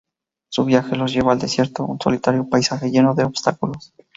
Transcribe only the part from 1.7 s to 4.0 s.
un solitario paisaje lleno de obstáculos.